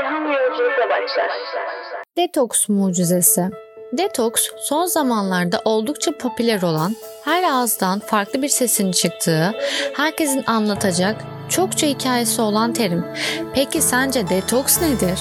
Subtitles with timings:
[0.00, 1.30] ilham yolculuğuna başlar.
[2.16, 3.50] Detoks mucizesi
[3.92, 9.52] Detoks son zamanlarda oldukça popüler olan, her ağızdan farklı bir sesin çıktığı,
[9.96, 11.16] herkesin anlatacak
[11.48, 13.04] çokça hikayesi olan terim.
[13.54, 15.20] Peki sence detoks nedir?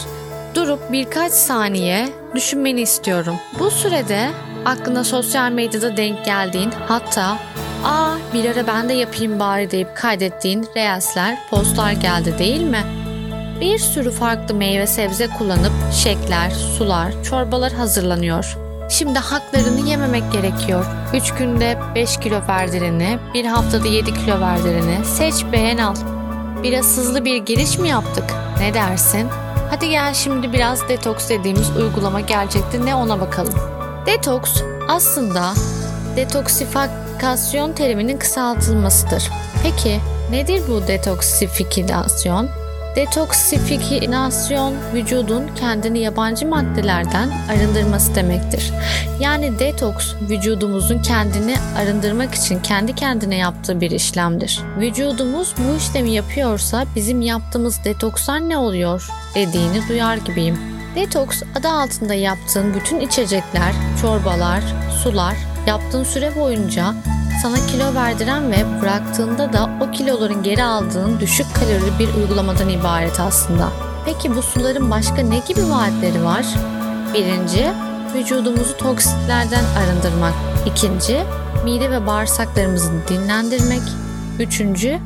[0.55, 3.35] Durup birkaç saniye düşünmeni istiyorum.
[3.59, 4.29] Bu sürede
[4.65, 7.38] aklına sosyal medyada denk geldiğin hatta
[7.85, 13.00] ''Aa bir ara ben de yapayım bari'' deyip kaydettiğin reelsler, postlar geldi değil mi?
[13.62, 18.58] Bir sürü farklı meyve sebze kullanıp şekler, sular, çorbalar hazırlanıyor.
[18.90, 20.85] Şimdi haklarını yememek gerekiyor.
[21.13, 25.95] 3 günde 5 kilo verdireni, bir haftada 7 kilo verdireni seç beğen al.
[26.63, 28.23] Biraz hızlı bir giriş mi yaptık?
[28.59, 29.27] Ne dersin?
[29.70, 33.54] Hadi gel şimdi biraz detoks dediğimiz uygulama gerçekte ne ona bakalım.
[34.05, 35.54] Detoks aslında
[36.16, 39.30] detoksifikasyon teriminin kısaltılmasıdır.
[39.63, 39.99] Peki
[40.32, 42.60] nedir bu detoksifikasyon?
[42.95, 48.71] Detoksifikasyon vücudun kendini yabancı maddelerden arındırması demektir.
[49.20, 54.62] Yani detoks vücudumuzun kendini arındırmak için kendi kendine yaptığı bir işlemdir.
[54.77, 60.60] Vücudumuz bu işlemi yapıyorsa bizim yaptığımız detokslar ne oluyor dediğini duyar gibiyim.
[60.96, 64.63] Detoks adı altında yaptığın bütün içecekler, çorbalar,
[65.03, 65.35] sular
[65.68, 66.94] yaptığın süre boyunca
[67.41, 73.19] sana kilo verdiren ve bıraktığında da o kiloların geri aldığın düşük kalorili bir uygulamadan ibaret
[73.19, 73.69] aslında.
[74.06, 76.45] Peki bu suların başka ne gibi vaatleri var?
[77.13, 77.72] Birinci,
[78.16, 80.34] vücudumuzu toksitlerden arındırmak.
[80.66, 81.19] İkinci,
[81.63, 83.81] mide ve bağırsaklarımızı dinlendirmek.
[84.39, 85.00] Üçüncü,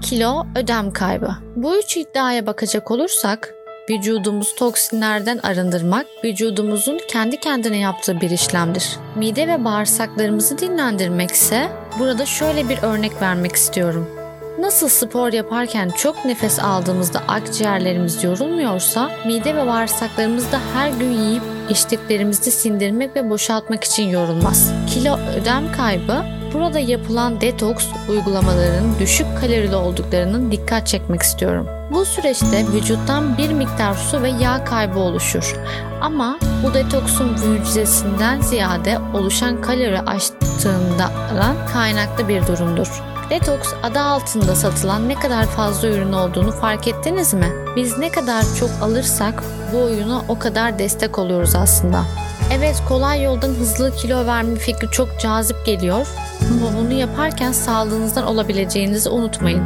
[0.00, 1.36] kilo ödem kaybı.
[1.56, 3.54] Bu üç iddiaya bakacak olursak
[3.90, 8.96] Vücudumuzu toksinlerden arındırmak, vücudumuzun kendi kendine yaptığı bir işlemdir.
[9.16, 11.68] Mide ve bağırsaklarımızı dinlendirmek ise
[11.98, 14.10] burada şöyle bir örnek vermek istiyorum.
[14.58, 21.42] Nasıl spor yaparken çok nefes aldığımızda akciğerlerimiz yorulmuyorsa, mide ve bağırsaklarımız da her gün yiyip
[21.70, 24.72] içtiklerimizi sindirmek ve boşaltmak için yorulmaz.
[24.94, 31.66] Kilo ödem kaybı Burada yapılan detoks uygulamalarının düşük kalorili olduklarının dikkat çekmek istiyorum.
[31.90, 35.56] Bu süreçte vücuttan bir miktar su ve yağ kaybı oluşur.
[36.00, 43.02] Ama bu detoksun mucizesinden ziyade oluşan kalori aştığından kaynaklı bir durumdur.
[43.30, 47.52] Detoks adı altında satılan ne kadar fazla ürün olduğunu fark ettiniz mi?
[47.76, 52.04] Biz ne kadar çok alırsak bu oyuna o kadar destek oluyoruz aslında.
[52.52, 56.06] Evet kolay yoldan hızlı kilo verme fikri çok cazip geliyor
[56.50, 59.62] ama bunu yaparken sağlığınızdan olabileceğinizi unutmayın.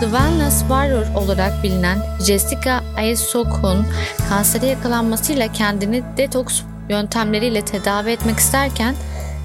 [0.00, 3.86] The Wellness Warrior olarak bilinen Jessica Ayesok'un
[4.28, 8.94] kansere yakalanmasıyla kendini detoks yöntemleriyle tedavi etmek isterken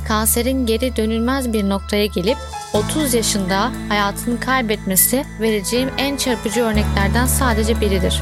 [0.08, 2.38] kanserin geri dönülmez bir noktaya gelip
[2.74, 8.22] 30 yaşında hayatını kaybetmesi vereceğim en çarpıcı örneklerden sadece biridir.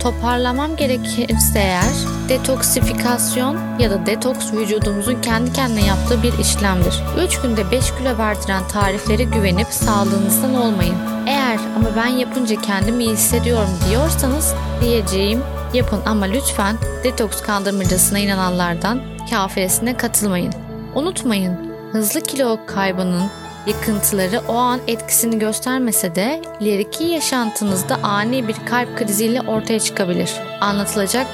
[0.00, 7.02] Toparlamam gerekirse eğer detoksifikasyon ya da detoks vücudumuzun kendi kendine yaptığı bir işlemdir.
[7.26, 10.96] 3 günde 5 kilo verdiren tariflere güvenip sağlığınızdan olmayın.
[11.26, 15.42] Eğer ama ben yapınca kendimi iyi hissediyorum diyorsanız diyeceğim
[15.74, 20.54] yapın ama lütfen detoks kandırmacasına inananlardan kafiresine katılmayın.
[20.94, 21.58] Unutmayın
[21.92, 23.22] hızlı kilo kaybının
[23.66, 30.32] Yıkıntıları o an etkisini göstermese de ileriki yaşantınızda ani bir kalp kriziyle ortaya çıkabilir.
[30.60, 31.26] Anlatılacak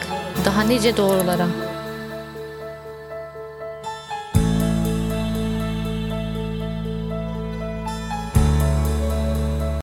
[0.44, 1.46] daha nice doğrulara.